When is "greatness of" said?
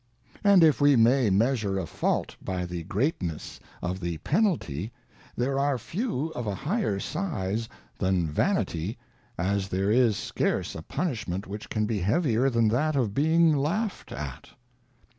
2.85-3.99